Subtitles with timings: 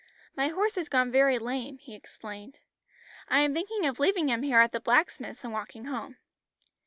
[0.35, 2.57] "My horse has gone very lame," he explained.
[3.27, 6.17] "I am thinking of leaving him here at the blacksmith's and walking home."